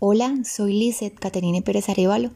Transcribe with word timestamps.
Hola, 0.00 0.34
soy 0.44 0.72
Lizeth 0.72 1.18
Caterine 1.20 1.62
Pérez 1.62 1.88
Arevalo, 1.88 2.30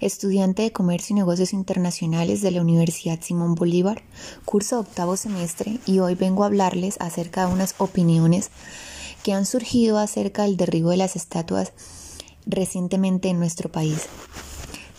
estudiante 0.00 0.62
de 0.62 0.72
Comercio 0.72 1.14
y 1.14 1.18
Negocios 1.18 1.52
Internacionales 1.52 2.42
de 2.42 2.50
la 2.50 2.60
Universidad 2.60 3.20
Simón 3.22 3.54
Bolívar, 3.54 4.02
curso 4.44 4.80
octavo 4.80 5.16
semestre, 5.16 5.78
y 5.86 6.00
hoy 6.00 6.16
vengo 6.16 6.42
a 6.42 6.46
hablarles 6.46 6.96
acerca 6.98 7.46
de 7.46 7.52
unas 7.52 7.76
opiniones 7.78 8.50
que 9.22 9.32
han 9.32 9.46
surgido 9.46 9.98
acerca 9.98 10.42
del 10.42 10.56
derribo 10.56 10.90
de 10.90 10.96
las 10.96 11.14
estatuas 11.14 11.72
recientemente 12.44 13.28
en 13.28 13.38
nuestro 13.38 13.70
país. 13.70 14.06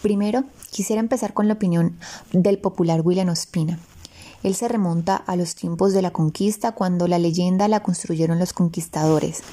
Primero, 0.02 0.46
quisiera 0.72 1.02
empezar 1.02 1.34
con 1.34 1.50
la 1.50 1.56
opinión 1.56 2.00
del 2.32 2.58
popular 2.58 3.02
William 3.02 3.30
Ospina. 3.30 3.80
Él 4.44 4.56
se 4.56 4.70
remonta 4.70 5.18
a 5.18 5.36
los 5.36 5.56
tiempos 5.56 5.92
de 5.92 6.02
la 6.02 6.12
conquista 6.12 6.72
cuando 6.72 7.08
la 7.10 7.20
leyenda 7.20 7.68
la 7.68 7.84
construyeron 7.84 8.40
los 8.40 8.54
conquistadores. 8.54 9.44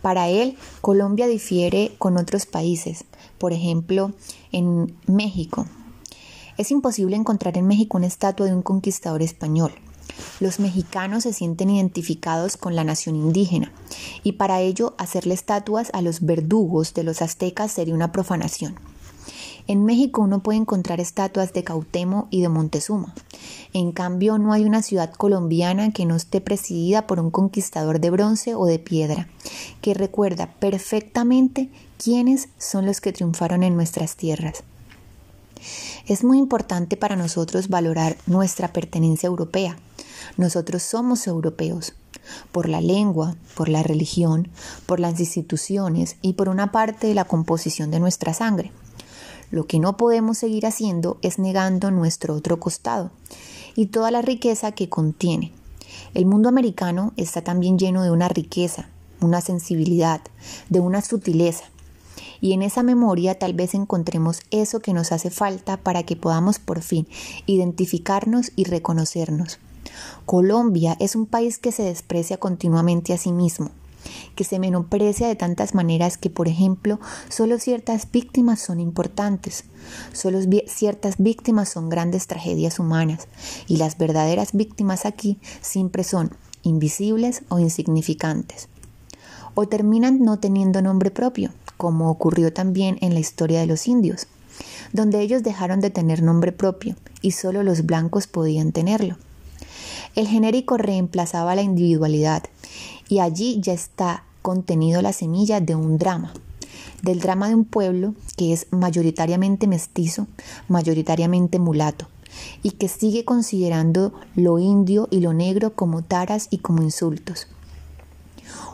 Para 0.00 0.28
él, 0.28 0.56
Colombia 0.80 1.26
difiere 1.26 1.94
con 1.98 2.16
otros 2.16 2.46
países, 2.46 3.04
por 3.38 3.52
ejemplo, 3.52 4.12
en 4.50 4.96
México. 5.06 5.66
Es 6.56 6.70
imposible 6.70 7.16
encontrar 7.16 7.56
en 7.56 7.66
México 7.66 7.96
una 7.96 8.06
estatua 8.06 8.46
de 8.46 8.54
un 8.54 8.62
conquistador 8.62 9.22
español. 9.22 9.72
Los 10.40 10.60
mexicanos 10.60 11.22
se 11.22 11.32
sienten 11.32 11.70
identificados 11.70 12.56
con 12.56 12.76
la 12.76 12.84
nación 12.84 13.16
indígena 13.16 13.72
y 14.22 14.32
para 14.32 14.60
ello 14.60 14.94
hacerle 14.98 15.34
estatuas 15.34 15.90
a 15.92 16.02
los 16.02 16.20
verdugos 16.20 16.94
de 16.94 17.04
los 17.04 17.22
aztecas 17.22 17.72
sería 17.72 17.94
una 17.94 18.12
profanación. 18.12 18.74
En 19.68 19.84
México 19.84 20.22
uno 20.22 20.42
puede 20.42 20.58
encontrar 20.58 21.00
estatuas 21.00 21.52
de 21.52 21.62
Cautemo 21.62 22.26
y 22.30 22.40
de 22.42 22.48
Montezuma. 22.48 23.14
En 23.72 23.92
cambio, 23.92 24.38
no 24.38 24.52
hay 24.52 24.64
una 24.64 24.82
ciudad 24.82 25.12
colombiana 25.12 25.92
que 25.92 26.04
no 26.04 26.16
esté 26.16 26.40
presidida 26.40 27.06
por 27.06 27.20
un 27.20 27.30
conquistador 27.30 28.00
de 28.00 28.10
bronce 28.10 28.54
o 28.54 28.66
de 28.66 28.78
piedra, 28.78 29.28
que 29.80 29.94
recuerda 29.94 30.52
perfectamente 30.58 31.70
quiénes 31.96 32.48
son 32.58 32.86
los 32.86 33.00
que 33.00 33.12
triunfaron 33.12 33.62
en 33.62 33.76
nuestras 33.76 34.16
tierras. 34.16 34.64
Es 36.06 36.24
muy 36.24 36.38
importante 36.38 36.96
para 36.96 37.14
nosotros 37.14 37.68
valorar 37.68 38.16
nuestra 38.26 38.72
pertenencia 38.72 39.28
europea. 39.28 39.76
Nosotros 40.36 40.82
somos 40.82 41.28
europeos, 41.28 41.94
por 42.50 42.68
la 42.68 42.80
lengua, 42.80 43.36
por 43.54 43.68
la 43.68 43.82
religión, 43.82 44.48
por 44.86 44.98
las 44.98 45.20
instituciones 45.20 46.16
y 46.20 46.32
por 46.32 46.48
una 46.48 46.72
parte 46.72 47.06
de 47.06 47.14
la 47.14 47.24
composición 47.24 47.90
de 47.90 48.00
nuestra 48.00 48.34
sangre. 48.34 48.72
Lo 49.52 49.66
que 49.66 49.78
no 49.78 49.98
podemos 49.98 50.38
seguir 50.38 50.64
haciendo 50.64 51.18
es 51.20 51.38
negando 51.38 51.90
nuestro 51.90 52.34
otro 52.34 52.58
costado 52.58 53.10
y 53.76 53.86
toda 53.86 54.10
la 54.10 54.22
riqueza 54.22 54.72
que 54.72 54.88
contiene. 54.88 55.52
El 56.14 56.24
mundo 56.24 56.48
americano 56.48 57.12
está 57.18 57.42
también 57.42 57.78
lleno 57.78 58.02
de 58.02 58.10
una 58.10 58.28
riqueza, 58.28 58.88
una 59.20 59.42
sensibilidad, 59.42 60.22
de 60.70 60.80
una 60.80 61.02
sutileza. 61.02 61.64
Y 62.40 62.54
en 62.54 62.62
esa 62.62 62.82
memoria 62.82 63.38
tal 63.38 63.52
vez 63.52 63.74
encontremos 63.74 64.40
eso 64.50 64.80
que 64.80 64.94
nos 64.94 65.12
hace 65.12 65.28
falta 65.28 65.76
para 65.76 66.02
que 66.02 66.16
podamos 66.16 66.58
por 66.58 66.80
fin 66.80 67.06
identificarnos 67.44 68.52
y 68.56 68.64
reconocernos. 68.64 69.58
Colombia 70.24 70.96
es 70.98 71.14
un 71.14 71.26
país 71.26 71.58
que 71.58 71.72
se 71.72 71.82
desprecia 71.82 72.38
continuamente 72.38 73.12
a 73.12 73.18
sí 73.18 73.32
mismo 73.32 73.70
que 74.34 74.44
se 74.44 74.58
menosprecia 74.58 75.28
de 75.28 75.36
tantas 75.36 75.74
maneras 75.74 76.18
que, 76.18 76.30
por 76.30 76.48
ejemplo, 76.48 77.00
solo 77.28 77.58
ciertas 77.58 78.10
víctimas 78.10 78.60
son 78.60 78.80
importantes, 78.80 79.64
solo 80.12 80.38
ciertas 80.66 81.16
víctimas 81.18 81.68
son 81.68 81.88
grandes 81.88 82.26
tragedias 82.26 82.78
humanas, 82.78 83.28
y 83.66 83.76
las 83.76 83.98
verdaderas 83.98 84.52
víctimas 84.52 85.06
aquí 85.06 85.38
siempre 85.60 86.04
son 86.04 86.36
invisibles 86.62 87.42
o 87.48 87.58
insignificantes. 87.58 88.68
O 89.54 89.66
terminan 89.66 90.22
no 90.24 90.38
teniendo 90.38 90.80
nombre 90.80 91.10
propio, 91.10 91.52
como 91.76 92.10
ocurrió 92.10 92.52
también 92.52 92.96
en 93.00 93.14
la 93.14 93.20
historia 93.20 93.60
de 93.60 93.66
los 93.66 93.86
indios, 93.86 94.26
donde 94.92 95.20
ellos 95.20 95.42
dejaron 95.42 95.80
de 95.80 95.90
tener 95.90 96.22
nombre 96.22 96.52
propio 96.52 96.96
y 97.20 97.32
solo 97.32 97.62
los 97.62 97.84
blancos 97.84 98.26
podían 98.26 98.72
tenerlo. 98.72 99.16
El 100.14 100.28
genérico 100.28 100.76
reemplazaba 100.76 101.54
la 101.54 101.62
individualidad 101.62 102.44
y 103.12 103.18
allí 103.18 103.60
ya 103.60 103.74
está 103.74 104.24
contenido 104.40 105.02
la 105.02 105.12
semilla 105.12 105.60
de 105.60 105.74
un 105.74 105.98
drama, 105.98 106.32
del 107.02 107.20
drama 107.20 107.46
de 107.48 107.54
un 107.54 107.66
pueblo 107.66 108.14
que 108.38 108.54
es 108.54 108.68
mayoritariamente 108.70 109.66
mestizo, 109.66 110.28
mayoritariamente 110.68 111.58
mulato, 111.58 112.08
y 112.62 112.70
que 112.70 112.88
sigue 112.88 113.26
considerando 113.26 114.14
lo 114.34 114.58
indio 114.58 115.08
y 115.10 115.20
lo 115.20 115.34
negro 115.34 115.74
como 115.74 116.00
taras 116.00 116.48
y 116.48 116.56
como 116.60 116.82
insultos. 116.82 117.48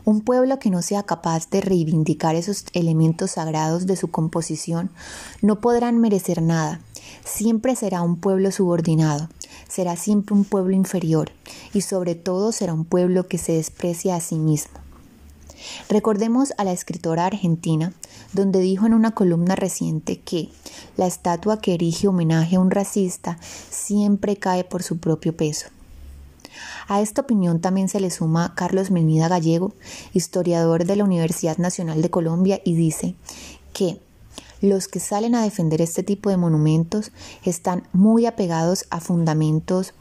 Un 0.04 0.20
pueblo 0.20 0.60
que 0.60 0.70
no 0.70 0.82
sea 0.82 1.02
capaz 1.02 1.50
de 1.50 1.60
reivindicar 1.60 2.36
esos 2.36 2.64
elementos 2.74 3.32
sagrados 3.32 3.86
de 3.86 3.96
su 3.96 4.06
composición 4.06 4.88
no 5.42 5.60
podrán 5.60 5.98
merecer 5.98 6.42
nada. 6.42 6.80
Siempre 7.24 7.74
será 7.74 8.02
un 8.02 8.20
pueblo 8.20 8.52
subordinado, 8.52 9.28
será 9.68 9.96
siempre 9.96 10.34
un 10.34 10.44
pueblo 10.44 10.74
inferior 10.74 11.30
y 11.72 11.82
sobre 11.82 12.14
todo 12.14 12.52
será 12.52 12.74
un 12.74 12.84
pueblo 12.84 13.28
que 13.28 13.38
se 13.38 13.52
desprecia 13.52 14.16
a 14.16 14.20
sí 14.20 14.36
mismo. 14.36 14.78
Recordemos 15.88 16.52
a 16.56 16.64
la 16.64 16.72
escritora 16.72 17.26
argentina, 17.26 17.92
donde 18.32 18.60
dijo 18.60 18.86
en 18.86 18.94
una 18.94 19.12
columna 19.12 19.56
reciente 19.56 20.20
que 20.20 20.48
la 20.96 21.06
estatua 21.06 21.60
que 21.60 21.74
erige 21.74 22.08
homenaje 22.08 22.56
a 22.56 22.60
un 22.60 22.70
racista 22.70 23.38
siempre 23.70 24.36
cae 24.36 24.64
por 24.64 24.82
su 24.82 24.98
propio 24.98 25.36
peso. 25.36 25.68
A 26.88 27.00
esta 27.00 27.20
opinión 27.22 27.60
también 27.60 27.88
se 27.88 28.00
le 28.00 28.10
suma 28.10 28.54
Carlos 28.54 28.90
Menida 28.90 29.28
Gallego, 29.28 29.74
historiador 30.12 30.84
de 30.84 30.96
la 30.96 31.04
Universidad 31.04 31.58
Nacional 31.58 32.02
de 32.02 32.10
Colombia, 32.10 32.60
y 32.64 32.74
dice 32.74 33.14
que 33.72 34.00
los 34.60 34.88
que 34.88 35.00
salen 35.00 35.34
a 35.34 35.42
defender 35.42 35.80
este 35.80 36.02
tipo 36.02 36.30
de 36.30 36.36
monumentos 36.36 37.12
están 37.44 37.84
muy 37.92 38.26
apegados 38.26 38.86
a 38.90 39.00
fundamentos 39.00 39.94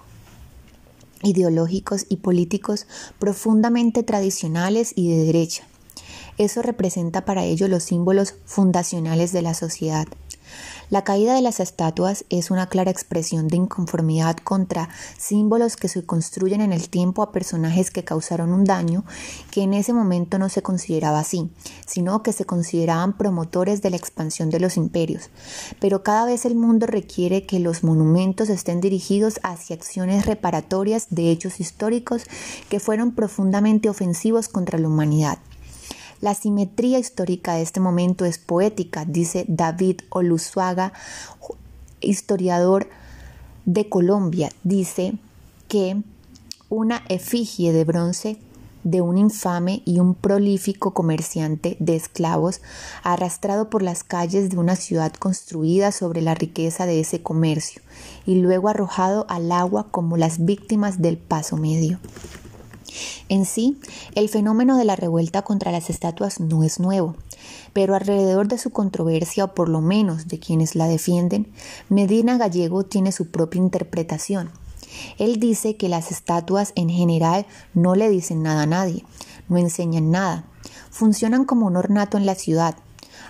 ideológicos 1.23 2.05
y 2.09 2.17
políticos 2.17 2.87
profundamente 3.19 4.03
tradicionales 4.03 4.93
y 4.95 5.09
de 5.09 5.25
derecha. 5.25 5.63
Eso 6.37 6.61
representa 6.61 7.25
para 7.25 7.45
ellos 7.45 7.69
los 7.69 7.83
símbolos 7.83 8.35
fundacionales 8.45 9.31
de 9.31 9.41
la 9.41 9.53
sociedad. 9.53 10.07
La 10.89 11.03
caída 11.03 11.33
de 11.33 11.41
las 11.41 11.59
estatuas 11.59 12.23
es 12.29 12.49
una 12.49 12.67
clara 12.67 12.91
expresión 12.91 13.49
de 13.49 13.57
inconformidad 13.57 14.37
contra 14.37 14.89
símbolos 15.17 15.75
que 15.75 15.89
se 15.89 16.05
construyen 16.05 16.61
en 16.61 16.71
el 16.71 16.89
tiempo 16.89 17.21
a 17.21 17.33
personajes 17.33 17.91
que 17.91 18.05
causaron 18.05 18.53
un 18.53 18.63
daño 18.63 19.03
que 19.51 19.63
en 19.63 19.73
ese 19.73 19.91
momento 19.91 20.39
no 20.39 20.47
se 20.47 20.61
consideraba 20.61 21.19
así, 21.19 21.49
sino 21.85 22.23
que 22.23 22.31
se 22.31 22.45
consideraban 22.45 23.17
promotores 23.17 23.81
de 23.81 23.89
la 23.89 23.97
expansión 23.97 24.49
de 24.49 24.61
los 24.61 24.77
imperios. 24.77 25.29
Pero 25.79 26.03
cada 26.03 26.25
vez 26.25 26.45
el 26.45 26.55
mundo 26.55 26.87
requiere 26.87 27.45
que 27.45 27.59
los 27.59 27.83
monumentos 27.83 28.49
estén 28.49 28.79
dirigidos 28.79 29.41
hacia 29.43 29.75
acciones 29.75 30.25
reparatorias 30.25 31.07
de 31.09 31.31
hechos 31.31 31.59
históricos 31.59 32.23
que 32.69 32.79
fueron 32.79 33.11
profundamente 33.11 33.89
ofensivos 33.89 34.47
contra 34.47 34.79
la 34.79 34.87
humanidad. 34.87 35.39
La 36.19 36.33
simetría 36.33 36.97
histórica 36.97 37.53
de 37.55 37.61
este 37.61 37.79
momento 37.79 38.25
es 38.25 38.39
poética, 38.39 39.05
dice 39.05 39.45
David 39.47 40.01
Olusuaga, 40.09 40.93
historiador 42.01 42.89
de 43.65 43.87
Colombia. 43.87 44.51
Dice 44.63 45.13
que 45.67 46.01
una 46.69 47.03
efigie 47.07 47.71
de 47.71 47.83
bronce 47.83 48.39
de 48.83 49.01
un 49.01 49.17
infame 49.17 49.81
y 49.85 49.99
un 49.99 50.15
prolífico 50.15 50.91
comerciante 50.91 51.75
de 51.79 51.95
esclavos 51.95 52.61
arrastrado 53.03 53.69
por 53.69 53.83
las 53.83 54.03
calles 54.03 54.49
de 54.49 54.57
una 54.57 54.75
ciudad 54.75 55.13
construida 55.13 55.91
sobre 55.91 56.21
la 56.21 56.35
riqueza 56.35 56.85
de 56.85 57.01
ese 57.01 57.21
comercio 57.21 57.81
y 58.25 58.35
luego 58.35 58.69
arrojado 58.69 59.25
al 59.29 59.51
agua 59.51 59.87
como 59.91 60.17
las 60.17 60.45
víctimas 60.45 61.01
del 61.01 61.17
paso 61.17 61.57
medio. 61.57 61.99
En 63.29 63.45
sí, 63.45 63.77
el 64.15 64.29
fenómeno 64.29 64.77
de 64.77 64.85
la 64.85 64.95
revuelta 64.95 65.41
contra 65.41 65.71
las 65.71 65.89
estatuas 65.89 66.39
no 66.39 66.63
es 66.63 66.79
nuevo, 66.79 67.15
pero 67.73 67.95
alrededor 67.95 68.47
de 68.47 68.57
su 68.57 68.71
controversia, 68.71 69.45
o 69.45 69.53
por 69.53 69.69
lo 69.69 69.81
menos 69.81 70.27
de 70.27 70.39
quienes 70.39 70.75
la 70.75 70.87
defienden, 70.87 71.51
Medina 71.89 72.37
Gallego 72.37 72.83
tiene 72.83 73.11
su 73.11 73.29
propia 73.29 73.59
interpretación. 73.59 74.49
Él 75.17 75.39
dice 75.39 75.75
que 75.75 75.89
las 75.89 76.11
estatuas 76.11 76.73
en 76.75 76.89
general 76.89 77.45
no 77.73 77.95
le 77.95 78.09
dicen 78.09 78.43
nada 78.43 78.63
a 78.63 78.67
nadie, 78.67 79.05
no 79.49 79.57
enseñan 79.57 80.11
nada, 80.11 80.45
funcionan 80.89 81.45
como 81.45 81.67
un 81.67 81.75
ornato 81.75 82.17
en 82.17 82.25
la 82.25 82.35
ciudad. 82.35 82.75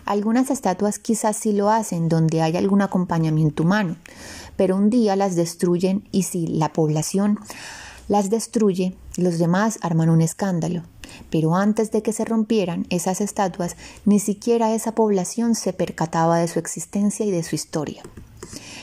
Algunas 0.05 0.49
estatuas 0.49 0.99
quizás 0.99 1.35
sí 1.35 1.51
lo 1.51 1.69
hacen 1.69 2.07
donde 2.07 2.41
hay 2.41 2.55
algún 2.55 2.81
acompañamiento 2.81 3.63
humano, 3.63 3.97
pero 4.55 4.77
un 4.77 4.89
día 4.89 5.15
las 5.15 5.35
destruyen 5.35 6.07
y 6.11 6.23
si 6.23 6.47
la 6.47 6.71
población 6.71 7.39
las 8.07 8.29
destruye, 8.29 8.95
los 9.17 9.39
demás 9.39 9.79
arman 9.81 10.09
un 10.09 10.21
escándalo. 10.21 10.83
Pero 11.29 11.55
antes 11.55 11.91
de 11.91 12.01
que 12.01 12.13
se 12.13 12.25
rompieran 12.25 12.85
esas 12.89 13.21
estatuas, 13.21 13.75
ni 14.05 14.19
siquiera 14.19 14.73
esa 14.73 14.93
población 14.93 15.55
se 15.55 15.73
percataba 15.73 16.37
de 16.37 16.47
su 16.47 16.59
existencia 16.59 17.25
y 17.25 17.31
de 17.31 17.43
su 17.43 17.55
historia. 17.55 18.03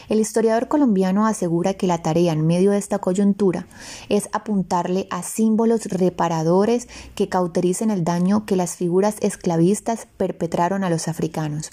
El 0.09 0.21
historiador 0.21 0.69
colombiano 0.69 1.27
asegura 1.27 1.75
que 1.75 1.87
la 1.87 2.03
tarea 2.03 2.33
en 2.33 2.47
medio 2.47 2.73
de 2.73 2.79
esta 2.79 2.99
coyuntura 2.99 3.67
es 4.09 4.29
apuntarle 4.33 5.07
a 5.11 5.23
símbolos 5.23 5.87
reparadores 5.87 6.89
que 7.15 7.29
cautericen 7.29 7.91
el 7.91 8.05
daño 8.05 8.45
que 8.45 8.57
las 8.57 8.77
figuras 8.77 9.17
esclavistas 9.21 10.07
perpetraron 10.17 10.85
a 10.85 10.91
los 10.91 11.09
africanos. 11.09 11.71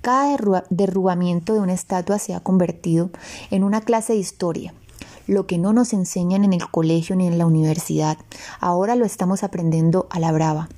Cada 0.00 0.38
derrubamiento 0.70 1.52
de 1.52 1.60
una 1.60 1.74
estatua 1.74 2.18
se 2.18 2.32
ha 2.34 2.40
convertido 2.40 3.10
en 3.50 3.64
una 3.64 3.80
clase 3.80 4.12
de 4.12 4.20
historia. 4.20 4.72
Lo 5.26 5.46
que 5.46 5.58
no 5.58 5.72
nos 5.72 5.92
enseñan 5.92 6.44
en 6.44 6.52
el 6.52 6.70
colegio 6.70 7.16
ni 7.16 7.26
en 7.26 7.38
la 7.38 7.46
universidad, 7.46 8.18
ahora 8.60 8.94
lo 8.94 9.04
estamos 9.04 9.42
aprendiendo 9.42 10.06
a 10.10 10.20
la 10.20 10.32
brava. 10.32 10.68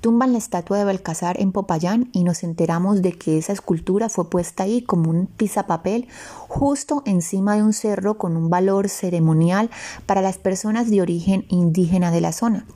Tumban 0.00 0.32
la 0.32 0.38
estatua 0.38 0.78
de 0.78 0.84
Balcazar 0.84 1.40
en 1.40 1.52
Popayán 1.52 2.10
y 2.12 2.24
nos 2.24 2.44
enteramos 2.44 3.00
de 3.00 3.12
que 3.12 3.38
esa 3.38 3.52
escultura 3.52 4.08
fue 4.08 4.28
puesta 4.28 4.64
ahí 4.64 4.82
como 4.82 5.10
un 5.10 5.26
pisapapel 5.26 6.08
justo 6.48 7.02
encima 7.06 7.56
de 7.56 7.62
un 7.62 7.72
cerro 7.72 8.18
con 8.18 8.36
un 8.36 8.50
valor 8.50 8.88
ceremonial 8.88 9.70
para 10.04 10.20
las 10.20 10.36
personas 10.36 10.90
de 10.90 11.00
origen 11.00 11.46
indígena 11.48 12.10
de 12.10 12.20
la 12.20 12.32
zona 12.32 12.66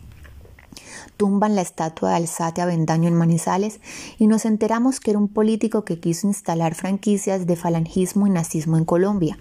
tumban 1.19 1.57
la 1.57 1.63
estatua 1.63 2.11
de 2.11 2.17
Alzate 2.17 2.63
Avendaño 2.63 3.09
en 3.09 3.15
Manizales 3.15 3.81
y 4.19 4.29
nos 4.29 4.47
enteramos 4.47 5.01
que 5.01 5.11
era 5.11 5.19
un 5.19 5.29
político 5.29 5.85
que 5.85 5.99
quiso 5.99 6.29
instalar 6.29 6.75
franquicias 6.75 7.45
de 7.45 7.57
falangismo 7.57 8.27
y 8.27 8.31
nazismo 8.31 8.79
en 8.79 8.85
Colombia. 8.87 9.37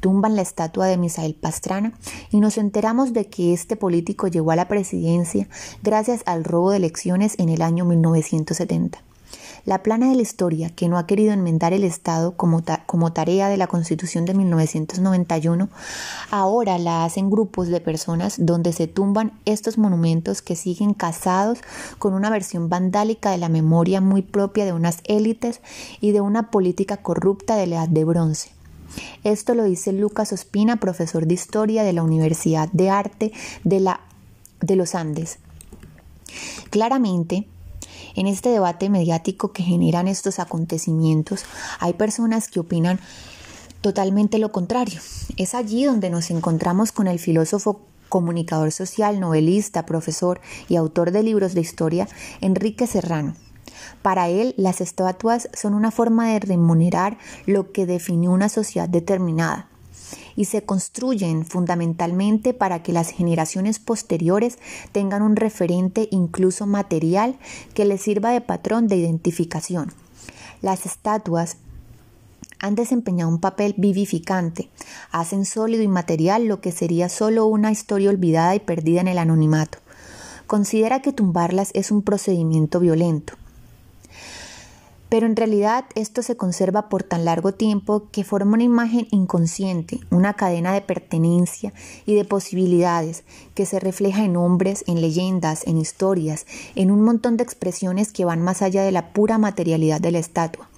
Tumban 0.00 0.36
la 0.36 0.42
estatua 0.42 0.86
de 0.86 0.96
Misael 0.96 1.34
Pastrana 1.34 1.92
y 2.30 2.38
nos 2.38 2.56
enteramos 2.56 3.12
de 3.12 3.26
que 3.26 3.52
este 3.52 3.74
político 3.76 4.28
llegó 4.28 4.52
a 4.52 4.56
la 4.56 4.68
presidencia 4.68 5.48
gracias 5.82 6.22
al 6.24 6.44
robo 6.44 6.70
de 6.70 6.78
elecciones 6.78 7.34
en 7.38 7.48
el 7.48 7.62
año 7.62 7.84
1970. 7.84 9.07
La 9.64 9.82
plana 9.82 10.08
de 10.08 10.14
la 10.14 10.22
historia, 10.22 10.70
que 10.70 10.88
no 10.88 10.98
ha 10.98 11.06
querido 11.06 11.32
enmendar 11.32 11.72
el 11.72 11.84
Estado 11.84 12.36
como, 12.36 12.62
tarea 13.12 13.48
de 13.48 13.56
la 13.56 13.66
Constitución 13.66 14.24
de 14.24 14.34
1991, 14.34 15.68
ahora 16.30 16.78
la 16.78 17.04
hacen 17.04 17.30
grupos 17.30 17.68
de 17.68 17.80
personas 17.80 18.36
donde 18.38 18.72
se 18.72 18.86
tumban 18.86 19.32
estos 19.44 19.78
monumentos 19.78 20.42
que 20.42 20.56
siguen 20.56 20.94
casados 20.94 21.58
con 21.98 22.14
una 22.14 22.30
versión 22.30 22.68
vandálica 22.68 23.30
de 23.30 23.38
la 23.38 23.48
memoria 23.48 24.00
muy 24.00 24.22
propia 24.22 24.64
de 24.64 24.72
unas 24.72 24.98
élites 25.04 25.60
y 26.00 26.12
de 26.12 26.20
una 26.20 26.50
política 26.50 26.98
corrupta 26.98 27.56
de 27.56 27.66
la 27.66 27.76
Edad 27.76 27.88
de 27.88 28.04
Bronce. 28.04 28.50
Esto 29.24 29.54
lo 29.54 29.64
dice 29.64 29.92
Lucas 29.92 30.32
Ospina, 30.32 30.76
profesor 30.76 31.26
de 31.26 31.34
Historia 31.34 31.82
de 31.82 31.92
la 31.92 32.02
Universidad 32.02 32.68
de 32.72 32.90
Arte 32.90 33.32
de 33.64 34.76
los 34.76 34.94
Andes. 34.94 35.38
Claramente, 36.70 37.46
en 38.18 38.26
este 38.26 38.48
debate 38.48 38.90
mediático 38.90 39.52
que 39.52 39.62
generan 39.62 40.08
estos 40.08 40.40
acontecimientos, 40.40 41.44
hay 41.78 41.92
personas 41.92 42.48
que 42.48 42.58
opinan 42.58 42.98
totalmente 43.80 44.38
lo 44.38 44.50
contrario. 44.50 45.00
Es 45.36 45.54
allí 45.54 45.84
donde 45.84 46.10
nos 46.10 46.30
encontramos 46.30 46.90
con 46.90 47.06
el 47.06 47.20
filósofo 47.20 47.80
comunicador 48.08 48.72
social, 48.72 49.20
novelista, 49.20 49.86
profesor 49.86 50.40
y 50.68 50.74
autor 50.74 51.12
de 51.12 51.22
libros 51.22 51.54
de 51.54 51.60
historia, 51.60 52.08
Enrique 52.40 52.88
Serrano. 52.88 53.34
Para 54.02 54.28
él, 54.28 54.52
las 54.56 54.80
estatuas 54.80 55.48
son 55.54 55.74
una 55.74 55.92
forma 55.92 56.32
de 56.32 56.40
remunerar 56.40 57.18
lo 57.46 57.70
que 57.70 57.86
definió 57.86 58.32
una 58.32 58.48
sociedad 58.48 58.88
determinada, 58.88 59.68
y 60.38 60.44
se 60.44 60.62
construyen 60.62 61.44
fundamentalmente 61.44 62.54
para 62.54 62.80
que 62.80 62.92
las 62.92 63.10
generaciones 63.10 63.80
posteriores 63.80 64.60
tengan 64.92 65.20
un 65.22 65.34
referente 65.34 66.06
incluso 66.12 66.64
material 66.64 67.36
que 67.74 67.84
les 67.84 68.02
sirva 68.02 68.30
de 68.30 68.40
patrón 68.40 68.86
de 68.86 68.94
identificación. 68.94 69.92
Las 70.62 70.86
estatuas 70.86 71.56
han 72.60 72.76
desempeñado 72.76 73.28
un 73.28 73.40
papel 73.40 73.74
vivificante, 73.78 74.70
hacen 75.10 75.44
sólido 75.44 75.82
y 75.82 75.88
material 75.88 76.46
lo 76.46 76.60
que 76.60 76.70
sería 76.70 77.08
solo 77.08 77.46
una 77.46 77.72
historia 77.72 78.10
olvidada 78.10 78.54
y 78.54 78.60
perdida 78.60 79.00
en 79.00 79.08
el 79.08 79.18
anonimato. 79.18 79.78
Considera 80.46 81.02
que 81.02 81.12
tumbarlas 81.12 81.72
es 81.74 81.90
un 81.90 82.02
procedimiento 82.02 82.78
violento. 82.78 83.34
Pero 85.08 85.26
en 85.26 85.36
realidad 85.36 85.86
esto 85.94 86.22
se 86.22 86.36
conserva 86.36 86.90
por 86.90 87.02
tan 87.02 87.24
largo 87.24 87.52
tiempo 87.52 88.08
que 88.12 88.24
forma 88.24 88.54
una 88.54 88.64
imagen 88.64 89.08
inconsciente, 89.10 90.00
una 90.10 90.34
cadena 90.34 90.74
de 90.74 90.82
pertenencia 90.82 91.72
y 92.04 92.14
de 92.14 92.26
posibilidades 92.26 93.24
que 93.54 93.64
se 93.64 93.80
refleja 93.80 94.24
en 94.24 94.36
hombres, 94.36 94.84
en 94.86 95.00
leyendas, 95.00 95.66
en 95.66 95.78
historias, 95.78 96.46
en 96.74 96.90
un 96.90 97.02
montón 97.02 97.38
de 97.38 97.44
expresiones 97.44 98.12
que 98.12 98.26
van 98.26 98.42
más 98.42 98.60
allá 98.60 98.82
de 98.82 98.92
la 98.92 99.14
pura 99.14 99.38
materialidad 99.38 100.00
de 100.00 100.12
la 100.12 100.18
estatua. 100.18 100.68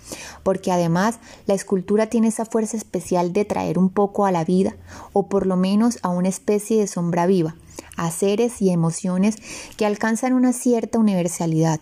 Porque 0.44 0.70
además 0.70 1.18
la 1.46 1.54
escultura 1.54 2.06
tiene 2.06 2.28
esa 2.28 2.44
fuerza 2.44 2.76
especial 2.76 3.32
de 3.32 3.44
traer 3.44 3.78
un 3.78 3.90
poco 3.90 4.26
a 4.26 4.32
la 4.32 4.44
vida, 4.44 4.76
o 5.12 5.26
por 5.28 5.46
lo 5.46 5.56
menos 5.56 5.98
a 6.02 6.08
una 6.08 6.28
especie 6.28 6.78
de 6.78 6.86
sombra 6.86 7.26
viva, 7.26 7.56
a 7.96 8.12
seres 8.12 8.62
y 8.62 8.70
emociones 8.70 9.36
que 9.76 9.86
alcanzan 9.86 10.34
una 10.34 10.52
cierta 10.52 10.98
universalidad 10.98 11.80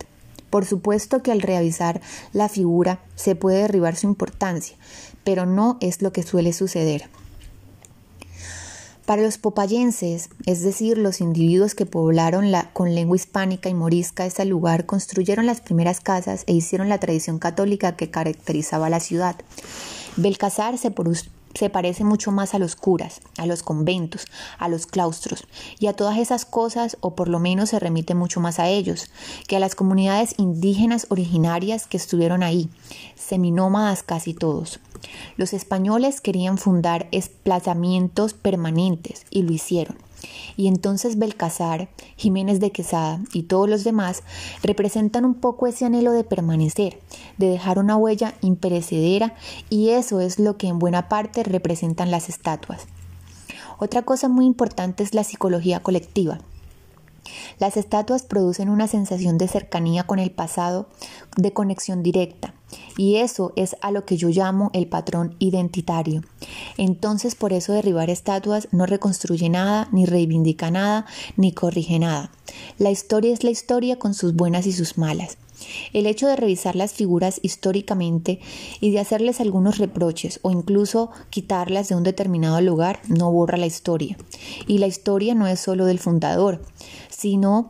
por 0.49 0.65
supuesto 0.65 1.21
que 1.21 1.31
al 1.31 1.41
revisar 1.41 2.01
la 2.33 2.49
figura 2.49 2.99
se 3.15 3.35
puede 3.35 3.61
derribar 3.61 3.95
su 3.95 4.07
importancia, 4.07 4.77
pero 5.23 5.45
no 5.45 5.77
es 5.81 6.01
lo 6.01 6.11
que 6.11 6.23
suele 6.23 6.53
suceder. 6.53 7.09
Para 9.09 9.23
los 9.23 9.39
popayenses, 9.39 10.29
es 10.45 10.61
decir, 10.61 10.99
los 10.99 11.19
individuos 11.19 11.73
que 11.73 11.87
poblaron 11.87 12.51
la, 12.51 12.71
con 12.73 12.93
lengua 12.93 13.15
hispánica 13.15 13.67
y 13.67 13.73
morisca 13.73 14.27
ese 14.27 14.45
lugar, 14.45 14.85
construyeron 14.85 15.47
las 15.47 15.61
primeras 15.61 15.99
casas 15.99 16.43
e 16.45 16.53
hicieron 16.53 16.89
la 16.89 16.99
tradición 16.99 17.39
católica 17.39 17.95
que 17.95 18.11
caracterizaba 18.11 18.87
la 18.87 18.99
ciudad. 18.99 19.35
Belcazar 20.15 20.77
se, 20.77 20.91
se 21.53 21.69
parece 21.69 22.03
mucho 22.03 22.31
más 22.31 22.53
a 22.53 22.59
los 22.59 22.75
curas, 22.75 23.21
a 23.37 23.45
los 23.45 23.63
conventos, 23.63 24.25
a 24.57 24.69
los 24.69 24.85
claustros 24.85 25.45
y 25.79 25.87
a 25.87 25.93
todas 25.93 26.17
esas 26.17 26.45
cosas, 26.45 26.97
o 27.01 27.15
por 27.15 27.27
lo 27.27 27.39
menos 27.39 27.69
se 27.69 27.79
remite 27.79 28.15
mucho 28.15 28.39
más 28.39 28.59
a 28.59 28.67
ellos, 28.67 29.09
que 29.47 29.55
a 29.55 29.59
las 29.59 29.75
comunidades 29.75 30.35
indígenas 30.37 31.07
originarias 31.09 31.87
que 31.87 31.97
estuvieron 31.97 32.43
ahí, 32.43 32.69
seminómadas 33.15 34.03
casi 34.03 34.33
todos. 34.33 34.79
Los 35.37 35.53
españoles 35.53 36.21
querían 36.21 36.57
fundar 36.57 37.07
esplazamientos 37.11 38.33
permanentes 38.33 39.25
y 39.29 39.43
lo 39.43 39.53
hicieron. 39.53 40.08
Y 40.57 40.67
entonces 40.67 41.17
Belcazar, 41.17 41.89
Jiménez 42.17 42.59
de 42.59 42.71
Quesada 42.71 43.21
y 43.33 43.43
todos 43.43 43.69
los 43.69 43.83
demás 43.83 44.23
representan 44.63 45.25
un 45.25 45.35
poco 45.35 45.67
ese 45.67 45.85
anhelo 45.85 46.11
de 46.11 46.23
permanecer, 46.23 46.99
de 47.37 47.49
dejar 47.49 47.79
una 47.79 47.95
huella 47.95 48.33
imperecedera 48.41 49.35
y 49.69 49.89
eso 49.89 50.19
es 50.19 50.39
lo 50.39 50.57
que 50.57 50.67
en 50.67 50.79
buena 50.79 51.07
parte 51.07 51.43
representan 51.43 52.11
las 52.11 52.29
estatuas. 52.29 52.87
Otra 53.77 54.01
cosa 54.01 54.27
muy 54.27 54.45
importante 54.45 55.03
es 55.03 55.13
la 55.13 55.23
psicología 55.23 55.79
colectiva. 55.81 56.39
Las 57.59 57.77
estatuas 57.77 58.23
producen 58.23 58.69
una 58.69 58.87
sensación 58.87 59.37
de 59.37 59.47
cercanía 59.47 60.03
con 60.03 60.19
el 60.19 60.31
pasado, 60.31 60.87
de 61.37 61.53
conexión 61.53 62.03
directa, 62.03 62.53
y 62.97 63.17
eso 63.17 63.53
es 63.55 63.75
a 63.81 63.91
lo 63.91 64.05
que 64.05 64.17
yo 64.17 64.29
llamo 64.29 64.69
el 64.73 64.87
patrón 64.87 65.35
identitario. 65.39 66.21
Entonces 66.77 67.35
por 67.35 67.53
eso 67.53 67.73
derribar 67.73 68.09
estatuas 68.09 68.67
no 68.71 68.85
reconstruye 68.85 69.49
nada, 69.49 69.87
ni 69.91 70.05
reivindica 70.05 70.71
nada, 70.71 71.05
ni 71.37 71.51
corrige 71.51 71.99
nada. 71.99 72.31
La 72.77 72.91
historia 72.91 73.33
es 73.33 73.43
la 73.43 73.51
historia 73.51 73.97
con 73.97 74.13
sus 74.13 74.35
buenas 74.35 74.65
y 74.65 74.73
sus 74.73 74.97
malas. 74.97 75.37
El 75.93 76.05
hecho 76.05 76.27
de 76.27 76.35
revisar 76.35 76.75
las 76.75 76.93
figuras 76.93 77.39
históricamente 77.43 78.39
y 78.79 78.91
de 78.91 78.99
hacerles 78.99 79.41
algunos 79.41 79.77
reproches 79.77 80.39
o 80.41 80.51
incluso 80.51 81.11
quitarlas 81.29 81.89
de 81.89 81.95
un 81.95 82.03
determinado 82.03 82.61
lugar 82.61 83.01
no 83.07 83.31
borra 83.31 83.57
la 83.57 83.65
historia. 83.65 84.17
Y 84.67 84.77
la 84.77 84.87
historia 84.87 85.35
no 85.35 85.47
es 85.47 85.59
solo 85.59 85.85
del 85.85 85.99
fundador, 85.99 86.61
sino 87.09 87.69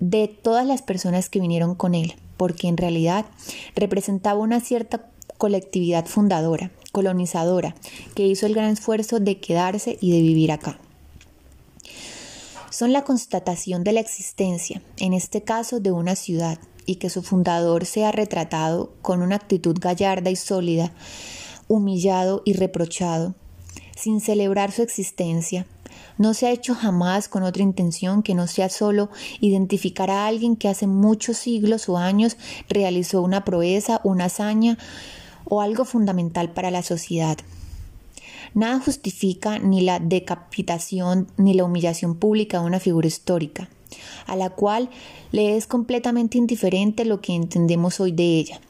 de 0.00 0.28
todas 0.28 0.66
las 0.66 0.82
personas 0.82 1.28
que 1.28 1.40
vinieron 1.40 1.74
con 1.74 1.94
él, 1.94 2.14
porque 2.36 2.68
en 2.68 2.76
realidad 2.76 3.26
representaba 3.74 4.40
una 4.40 4.60
cierta 4.60 5.10
colectividad 5.38 6.06
fundadora, 6.06 6.70
colonizadora, 6.92 7.74
que 8.14 8.26
hizo 8.26 8.46
el 8.46 8.54
gran 8.54 8.70
esfuerzo 8.70 9.20
de 9.20 9.38
quedarse 9.38 9.98
y 10.00 10.12
de 10.12 10.22
vivir 10.22 10.52
acá. 10.52 10.78
Son 12.70 12.92
la 12.92 13.04
constatación 13.04 13.84
de 13.84 13.92
la 13.92 14.00
existencia, 14.00 14.82
en 14.98 15.12
este 15.12 15.42
caso 15.42 15.80
de 15.80 15.92
una 15.92 16.14
ciudad, 16.14 16.58
y 16.84 16.96
que 16.96 17.10
su 17.10 17.22
fundador 17.22 17.84
sea 17.84 18.12
retratado 18.12 18.92
con 19.02 19.22
una 19.22 19.36
actitud 19.36 19.76
gallarda 19.80 20.30
y 20.30 20.36
sólida, 20.36 20.92
humillado 21.68 22.42
y 22.44 22.52
reprochado, 22.52 23.34
sin 23.96 24.20
celebrar 24.20 24.72
su 24.72 24.82
existencia, 24.82 25.66
no 26.18 26.34
se 26.34 26.46
ha 26.46 26.50
hecho 26.50 26.74
jamás 26.74 27.28
con 27.28 27.42
otra 27.42 27.62
intención 27.62 28.22
que 28.22 28.34
no 28.34 28.46
sea 28.46 28.68
solo 28.68 29.10
identificar 29.40 30.10
a 30.10 30.26
alguien 30.26 30.56
que 30.56 30.68
hace 30.68 30.86
muchos 30.86 31.36
siglos 31.36 31.88
o 31.88 31.98
años 31.98 32.36
realizó 32.68 33.22
una 33.22 33.44
proeza, 33.44 34.00
una 34.04 34.26
hazaña 34.26 34.78
o 35.44 35.60
algo 35.60 35.84
fundamental 35.84 36.50
para 36.50 36.70
la 36.70 36.82
sociedad. 36.82 37.38
Nada 38.54 38.80
justifica 38.80 39.58
ni 39.58 39.82
la 39.82 39.98
decapitación 39.98 41.28
ni 41.36 41.54
la 41.54 41.64
humillación 41.64 42.16
pública 42.16 42.60
de 42.60 42.66
una 42.66 42.80
figura 42.80 43.06
histórica 43.06 43.68
a 44.26 44.36
la 44.36 44.50
cual 44.50 44.90
le 45.32 45.56
es 45.56 45.66
completamente 45.66 46.38
indiferente 46.38 47.04
lo 47.04 47.20
que 47.20 47.34
entendemos 47.34 48.00
hoy 48.00 48.12
de 48.12 48.38
ella. 48.38 48.60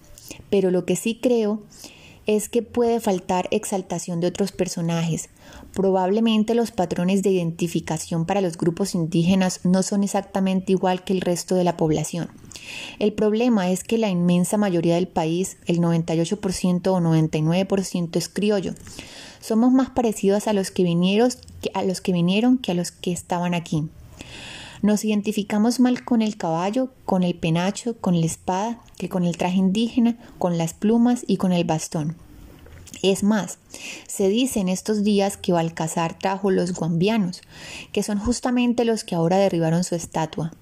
Pero 0.50 0.70
lo 0.70 0.84
que 0.84 0.96
sí 0.96 1.18
creo 1.20 1.62
es 1.82 1.95
que 2.48 2.62
puede 2.62 2.98
faltar 3.00 3.48
exaltación 3.52 4.20
de 4.20 4.26
otros 4.26 4.50
personajes. 4.50 5.30
Probablemente 5.72 6.54
los 6.54 6.72
patrones 6.72 7.22
de 7.22 7.30
identificación 7.30 8.26
para 8.26 8.40
los 8.40 8.58
grupos 8.58 8.94
indígenas 8.94 9.60
no 9.64 9.82
son 9.82 10.02
exactamente 10.02 10.72
igual 10.72 11.04
que 11.04 11.12
el 11.12 11.20
resto 11.20 11.54
de 11.54 11.64
la 11.64 11.76
población. 11.76 12.28
El 12.98 13.12
problema 13.12 13.70
es 13.70 13.84
que 13.84 13.96
la 13.96 14.08
inmensa 14.08 14.56
mayoría 14.56 14.96
del 14.96 15.06
país, 15.06 15.56
el 15.66 15.78
98% 15.78 16.88
o 16.88 17.00
99% 17.00 18.16
es 18.16 18.28
criollo. 18.28 18.74
Somos 19.40 19.70
más 19.70 19.90
parecidos 19.90 20.48
a 20.48 20.52
los 20.52 20.72
que 20.72 20.82
vinieron 20.82 21.30
que 22.58 22.72
a 22.72 22.74
los 22.74 22.90
que 22.90 23.12
estaban 23.12 23.54
aquí. 23.54 23.88
Nos 24.82 25.04
identificamos 25.04 25.80
mal 25.80 26.04
con 26.04 26.22
el 26.22 26.36
caballo, 26.36 26.90
con 27.04 27.22
el 27.22 27.34
penacho, 27.34 27.96
con 27.98 28.18
la 28.20 28.26
espada, 28.26 28.80
que 28.98 29.08
con 29.08 29.24
el 29.24 29.36
traje 29.36 29.56
indígena, 29.56 30.16
con 30.38 30.58
las 30.58 30.74
plumas 30.74 31.24
y 31.26 31.36
con 31.36 31.52
el 31.52 31.64
bastón. 31.64 32.16
Es 33.02 33.22
más, 33.22 33.58
se 34.06 34.28
dice 34.28 34.60
en 34.60 34.68
estos 34.68 35.04
días 35.04 35.36
que 35.36 35.52
Balcazar 35.52 36.18
trajo 36.18 36.50
los 36.50 36.72
guambianos, 36.72 37.42
que 37.92 38.02
son 38.02 38.18
justamente 38.18 38.84
los 38.84 39.04
que 39.04 39.14
ahora 39.14 39.36
derribaron 39.38 39.84
su 39.84 39.94
estatua. 39.94 40.52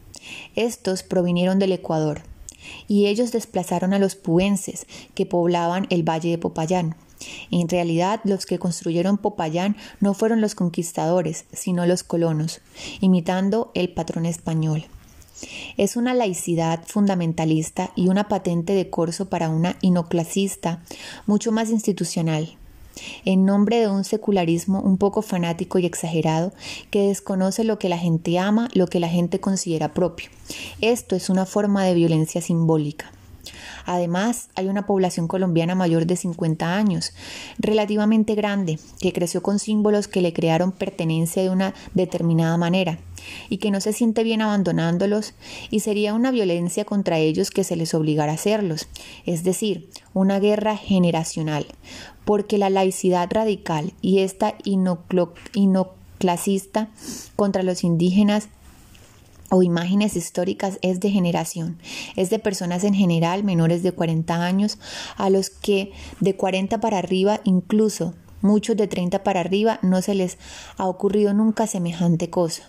Estos 0.57 1.03
provinieron 1.03 1.59
del 1.59 1.73
Ecuador, 1.73 2.23
y 2.89 3.07
ellos 3.07 3.33
desplazaron 3.33 3.93
a 3.93 3.99
los 3.99 4.15
puenses 4.15 4.87
que 5.15 5.27
poblaban 5.27 5.87
el 5.91 6.03
valle 6.03 6.31
de 6.31 6.39
Popayán. 6.39 6.97
En 7.51 7.69
realidad, 7.69 8.21
los 8.25 8.47
que 8.47 8.59
construyeron 8.59 9.19
Popayán 9.19 9.77
no 10.01 10.15
fueron 10.15 10.41
los 10.41 10.55
conquistadores, 10.55 11.45
sino 11.53 11.87
los 11.87 12.03
colonos, 12.03 12.61
imitando 13.01 13.71
el 13.75 13.91
patrón 13.93 14.27
español. 14.27 14.87
Es 15.77 15.97
una 15.97 16.15
laicidad 16.15 16.85
fundamentalista 16.87 17.91
y 17.97 18.09
una 18.09 18.29
patente 18.29 18.73
de 18.73 18.91
corso 18.91 19.29
para 19.29 19.49
una 19.49 19.77
inoclasista 19.81 20.83
mucho 21.27 21.53
más 21.53 21.71
institucional, 21.71 22.57
en 23.25 23.45
nombre 23.45 23.81
de 23.81 23.89
un 23.89 24.05
secularismo 24.05 24.81
un 24.81 24.99
poco 24.99 25.23
fanático 25.23 25.79
y 25.79 25.87
exagerado 25.87 26.53
que 26.91 27.09
desconoce 27.09 27.65
lo 27.65 27.79
que 27.79 27.89
la 27.89 27.99
gente 27.99 28.39
ama, 28.39 28.69
lo 28.75 28.87
que 28.87 29.01
la 29.01 29.09
gente 29.09 29.41
considera 29.41 29.93
propio. 29.93 30.31
Esto 30.81 31.17
es 31.17 31.29
una 31.29 31.47
forma 31.47 31.85
de 31.85 31.95
violencia 31.95 32.41
simbólica. 32.41 33.14
Además, 33.87 34.49
hay 34.55 34.69
una 34.69 34.87
población 34.87 35.29
colombiana 35.29 35.75
mayor 35.75 36.07
de 36.07 36.17
50 36.17 36.75
años, 36.75 37.13
relativamente 37.59 38.35
grande, 38.35 38.79
que 39.01 39.13
creció 39.13 39.43
con 39.43 39.59
símbolos 39.59 40.09
que 40.09 40.21
le 40.21 40.33
crearon 40.33 40.73
pertenencia 40.73 41.43
de 41.43 41.51
una 41.51 41.75
determinada 41.95 42.57
manera 42.57 42.99
y 43.49 43.59
que 43.59 43.71
no 43.71 43.81
se 43.81 43.93
siente 43.93 44.23
bien 44.23 44.43
abandonándolos 44.43 45.35
y 45.71 45.81
sería 45.81 46.15
una 46.15 46.31
violencia 46.31 46.85
contra 46.85 47.19
ellos 47.19 47.51
que 47.51 47.65
se 47.65 47.77
les 47.77 47.95
obligara 47.95 48.33
a 48.33 48.37
hacerlos, 48.37 48.89
es 49.27 49.45
decir, 49.45 49.89
una 50.13 50.41
guerra 50.41 50.77
generacional, 50.77 51.67
porque 52.25 52.59
la 52.59 52.71
laicidad 52.71 53.29
radical 53.31 53.93
y 54.01 54.21
esta 54.21 54.55
inoclasista 54.65 56.89
contra 57.37 57.63
los 57.63 57.85
indígenas 57.85 58.49
o 59.51 59.63
imágenes 59.63 60.17
históricas 60.17 60.79
es 60.83 61.01
de 61.01 61.11
generación, 61.11 61.79
es 62.17 62.31
de 62.31 62.39
personas 62.39 62.85
en 62.85 62.95
general 62.95 63.45
menores 63.45 63.83
de 63.83 63.93
40 63.93 64.45
años, 64.45 64.79
a 65.17 65.31
los 65.31 65.51
que 65.51 65.93
de 66.21 66.37
40 66.37 66.81
para 66.81 66.99
arriba, 66.99 67.41
incluso 67.45 68.15
muchos 68.41 68.77
de 68.77 68.87
30 68.87 69.23
para 69.25 69.41
arriba, 69.41 69.79
no 69.83 70.03
se 70.03 70.15
les 70.15 70.39
ha 70.77 70.87
ocurrido 70.87 71.35
nunca 71.35 71.67
semejante 71.67 72.31
cosa. 72.31 72.63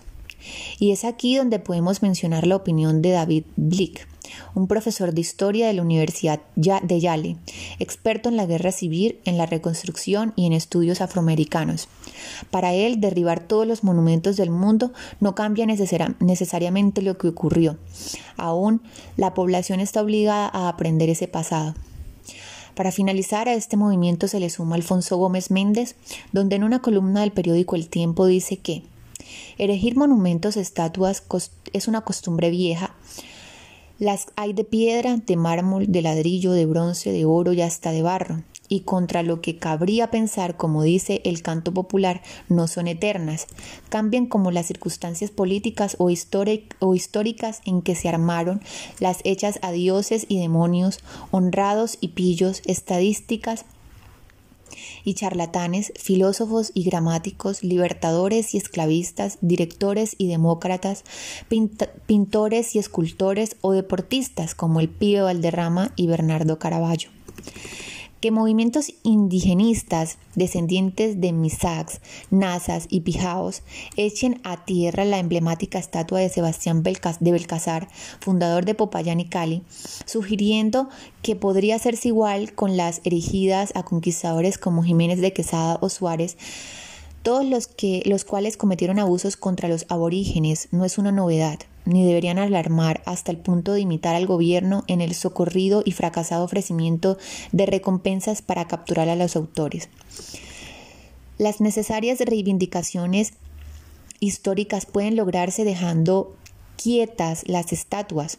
Y 0.80 0.92
es 0.92 1.06
aquí 1.06 1.36
donde 1.36 1.60
podemos 1.60 2.02
mencionar 2.02 2.48
la 2.48 2.56
opinión 2.56 3.02
de 3.02 3.12
David 3.12 3.46
Blick, 3.56 4.08
un 4.54 4.68
profesor 4.68 5.14
de 5.14 5.22
historia 5.22 5.68
de 5.68 5.74
la 5.74 5.82
Universidad 5.82 6.42
de 6.56 7.00
Yale, 7.00 7.38
experto 7.80 8.30
en 8.30 8.38
la 8.38 8.46
guerra 8.46 8.72
civil, 8.72 9.20
en 9.26 9.38
la 9.38 9.46
reconstrucción 9.46 10.34
y 10.36 10.46
en 10.46 10.54
estudios 10.54 11.02
afroamericanos. 11.02 11.88
Para 12.52 12.74
él, 12.74 13.00
derribar 13.00 13.40
todos 13.40 13.68
los 13.68 13.84
monumentos 13.84 14.38
del 14.38 14.52
mundo 14.52 14.92
no 15.20 15.36
cambia 15.36 15.66
necesariamente 15.66 17.02
lo 17.02 17.18
que 17.18 17.28
ocurrió. 17.28 17.78
Aún, 18.38 18.82
la 19.18 19.34
población 19.34 19.80
está 19.80 20.02
obligada 20.02 20.50
a 20.52 20.70
aprender 20.70 21.10
ese 21.10 21.28
pasado. 21.28 21.76
Para 22.76 22.92
finalizar 22.92 23.48
a 23.48 23.54
este 23.54 23.78
movimiento 23.78 24.28
se 24.28 24.40
le 24.40 24.50
suma 24.50 24.76
Alfonso 24.76 25.16
Gómez 25.18 25.50
Méndez, 25.50 25.96
donde 26.34 26.58
en 26.58 26.64
una 26.66 26.82
columna 26.82 27.22
del 27.22 27.32
periódico 27.32 27.78
El 27.78 27.88
Tiempo 27.88 28.26
dice 28.26 28.58
que 28.58 28.84
erigir 29.58 29.96
monumentos, 29.96 30.58
estatuas 30.58 31.24
es 31.72 31.88
una 31.88 32.02
costumbre 32.02 32.50
vieja, 32.50 32.94
las 33.98 34.28
hay 34.36 34.52
de 34.52 34.66
piedra, 34.66 35.16
de 35.16 35.38
mármol, 35.38 35.90
de 35.90 36.02
ladrillo, 36.02 36.52
de 36.52 36.66
bronce, 36.66 37.14
de 37.14 37.24
oro 37.24 37.54
y 37.54 37.62
hasta 37.62 37.92
de 37.92 38.02
barro. 38.02 38.44
Y 38.68 38.82
contra 38.82 39.22
lo 39.22 39.42
que 39.42 39.58
cabría 39.58 40.10
pensar, 40.10 40.58
como 40.58 40.82
dice 40.82 41.22
el 41.24 41.42
canto 41.44 41.74
popular, 41.74 42.22
no 42.50 42.68
son 42.68 42.88
eternas, 42.88 43.48
cambian 43.90 44.26
como 44.26 44.50
las 44.50 44.66
circunstancias 44.66 45.30
políticas 45.30 45.96
o, 46.00 46.10
históricas 46.10 47.62
en 47.66 47.82
que 47.84 47.96
se 47.96 48.10
armaron, 48.10 48.62
las 49.00 49.20
hechas 49.24 49.60
a 49.62 49.72
dioses 49.72 50.26
y 50.30 50.40
demonios, 50.40 51.00
honrados 51.32 51.98
y 52.02 52.10
pillos, 52.10 52.62
estadísticas 52.66 53.66
y 55.04 55.14
charlatanes, 55.14 55.94
filósofos 55.96 56.72
y 56.74 56.84
gramáticos, 56.84 57.64
libertadores 57.64 58.56
y 58.56 58.58
esclavistas, 58.58 59.38
directores 59.42 60.16
y 60.18 60.28
demócratas, 60.28 61.04
pintores 62.08 62.76
y 62.76 62.80
escultores 62.80 63.58
o 63.62 63.74
deportistas 63.74 64.56
como 64.56 64.80
el 64.80 64.90
Pío 64.90 65.26
Valderrama 65.26 65.92
y 65.96 66.08
Bernardo 66.08 66.58
Caraballo 66.58 67.10
que 68.20 68.32
movimientos 68.32 68.92
indigenistas 69.04 70.18
descendientes 70.36 71.22
de 71.22 71.32
Misax, 71.32 72.02
Nazas 72.32 72.88
y 72.90 73.02
Pijaos 73.02 73.62
echen 73.98 74.42
a 74.44 74.66
tierra 74.66 75.06
la 75.06 75.20
emblemática 75.20 75.80
estatua 75.80 76.20
de 76.20 76.30
Sebastián 76.30 76.84
de 76.84 77.32
Belcazar, 77.32 77.88
fundador 78.20 78.66
de 78.66 78.76
Popayán 78.76 79.20
y 79.20 79.26
Cali, 79.26 79.64
sugiriendo 80.06 80.90
que 81.22 81.36
podría 81.36 81.76
hacerse 81.76 82.08
igual 82.08 82.54
con 82.54 82.78
las 82.78 83.02
erigidas 83.04 83.72
a 83.76 83.84
conquistadores 83.84 84.58
como 84.58 84.84
Jiménez 84.84 85.22
de 85.22 85.34
Quesada 85.34 85.78
o 85.82 85.90
Suárez, 85.90 86.38
todos 87.24 87.46
los, 87.46 87.68
que, 87.68 88.04
los 88.06 88.24
cuales 88.24 88.56
cometieron 88.56 89.00
abusos 89.00 89.36
contra 89.36 89.68
los 89.68 89.86
aborígenes, 89.90 90.68
no 90.72 90.86
es 90.86 90.98
una 90.98 91.12
novedad 91.12 91.60
ni 91.86 92.06
deberían 92.06 92.40
alarmar 92.40 93.02
hasta 93.06 93.32
el 93.32 93.38
punto 93.38 93.74
de 93.74 93.82
imitar 93.82 94.16
al 94.16 94.26
gobierno 94.26 94.84
en 94.88 95.02
el 95.02 95.14
socorrido 95.14 95.84
y 95.86 95.92
fracasado 95.92 96.44
ofrecimiento 96.44 97.18
de 97.52 97.66
recompensas 97.66 98.42
para 98.42 98.68
capturar 98.68 99.10
a 99.10 99.16
los 99.16 99.36
autores. 99.36 99.90
Las 101.38 101.62
necesarias 101.62 102.20
reivindicaciones 102.20 103.34
históricas 104.20 104.86
pueden 104.86 105.16
lograrse 105.16 105.64
dejando 105.64 106.36
quietas 106.78 107.48
las 107.48 107.74
estatuas. 107.74 108.38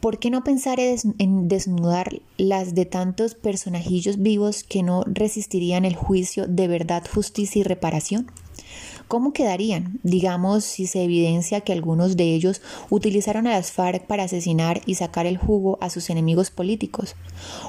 ¿Por 0.00 0.18
qué 0.18 0.30
no 0.30 0.44
pensar 0.44 0.78
en 0.78 1.48
desnudar 1.48 2.20
las 2.36 2.74
de 2.74 2.86
tantos 2.86 3.34
personajillos 3.34 4.18
vivos 4.18 4.62
que 4.62 4.84
no 4.84 5.02
resistirían 5.06 5.84
el 5.84 5.96
juicio 5.96 6.46
de 6.46 6.68
verdad, 6.68 7.02
justicia 7.12 7.60
y 7.60 7.64
reparación? 7.64 8.30
¿Cómo 9.08 9.32
quedarían, 9.32 10.00
digamos, 10.02 10.64
si 10.64 10.86
se 10.86 11.02
evidencia 11.02 11.62
que 11.62 11.72
algunos 11.72 12.18
de 12.18 12.34
ellos 12.34 12.60
utilizaron 12.90 13.46
a 13.46 13.52
las 13.52 13.72
FARC 13.72 14.06
para 14.06 14.24
asesinar 14.24 14.82
y 14.84 14.96
sacar 14.96 15.24
el 15.24 15.38
jugo 15.38 15.78
a 15.80 15.88
sus 15.88 16.10
enemigos 16.10 16.50
políticos? 16.50 17.16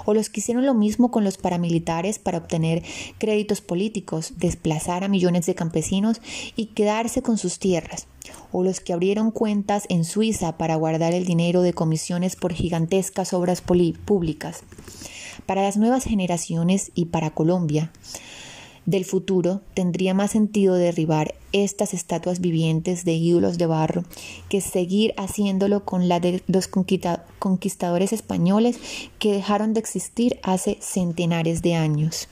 ¿O 0.04 0.14
los 0.14 0.30
que 0.30 0.42
hicieron 0.42 0.66
lo 0.66 0.74
mismo 0.74 1.12
con 1.12 1.24
los 1.24 1.38
paramilitares 1.38 2.20
para 2.20 2.40
obtener 2.40 2.84
créditos 3.20 3.62
políticos, 3.62 4.34
desplazar 4.36 5.06
a 5.06 5.08
millones 5.08 5.46
de 5.46 5.56
campesinos 5.56 6.20
y 6.58 6.68
quedarse 6.68 7.22
con 7.22 7.38
sus 7.38 7.58
tierras? 7.58 8.08
¿O 8.52 8.64
los 8.64 8.82
que 8.82 8.92
abrieron 8.92 9.32
cuentas 9.32 9.86
en 9.88 10.04
Suiza 10.04 10.58
para 10.58 10.76
guardar 10.76 11.14
el 11.14 11.26
dinero 11.26 11.62
de 11.62 11.74
comisiones 11.74 12.36
por 12.36 12.54
gigantescas 12.54 13.32
obras 13.32 13.62
públicas? 13.62 14.64
Para 15.46 15.64
las 15.64 15.78
nuevas 15.78 16.04
generaciones 16.04 16.92
y 16.96 17.06
para 17.06 17.32
Colombia, 17.32 17.92
del 18.90 19.06
futuro 19.06 19.62
tendría 19.76 20.14
más 20.14 20.32
sentido 20.32 20.74
derribar 20.74 21.36
estas 21.52 21.94
estatuas 21.94 22.40
vivientes 22.40 23.06
de 23.06 23.14
ídolos 23.14 23.58
de 23.58 23.68
barro 23.68 24.04
que 24.50 24.62
seguir 24.62 25.14
haciéndolo 25.18 25.86
con 25.86 26.10
la 26.10 26.20
de 26.20 26.42
los 26.48 26.68
conquistadores 26.68 28.14
españoles 28.14 28.80
que 29.20 29.34
dejaron 29.34 29.74
de 29.74 29.80
existir 29.80 30.40
hace 30.42 30.78
centenares 30.82 31.62
de 31.62 31.76
años. 31.76 32.28